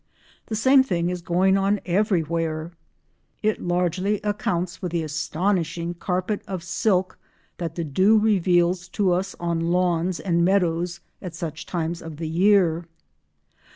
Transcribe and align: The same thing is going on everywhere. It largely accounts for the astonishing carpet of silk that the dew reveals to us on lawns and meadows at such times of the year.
The 0.47 0.55
same 0.55 0.81
thing 0.81 1.11
is 1.11 1.21
going 1.21 1.59
on 1.59 1.79
everywhere. 1.85 2.71
It 3.43 3.61
largely 3.61 4.19
accounts 4.23 4.75
for 4.77 4.89
the 4.89 5.03
astonishing 5.03 5.93
carpet 5.93 6.41
of 6.47 6.63
silk 6.63 7.19
that 7.59 7.75
the 7.75 7.83
dew 7.83 8.17
reveals 8.17 8.87
to 8.97 9.11
us 9.13 9.35
on 9.39 9.59
lawns 9.69 10.19
and 10.19 10.43
meadows 10.43 11.01
at 11.21 11.35
such 11.35 11.67
times 11.67 12.01
of 12.01 12.17
the 12.17 12.27
year. 12.27 12.87